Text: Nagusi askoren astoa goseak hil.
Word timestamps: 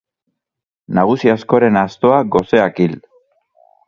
Nagusi 0.99 1.29
askoren 1.33 1.77
astoa 1.81 2.21
goseak 2.37 2.81
hil. 2.87 2.97